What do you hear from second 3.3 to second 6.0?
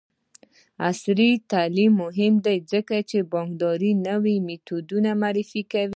بانکدارۍ نوې میتودونه معرفي کوي.